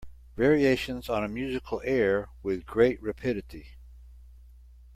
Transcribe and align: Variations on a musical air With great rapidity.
Variations 0.35 1.09
on 1.09 1.23
a 1.23 1.27
musical 1.27 1.79
air 1.85 2.29
With 2.41 2.65
great 2.65 2.99
rapidity. 3.03 3.75